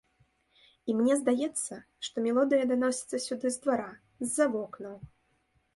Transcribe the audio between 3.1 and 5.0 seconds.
сюды з двара, з-за вокнаў.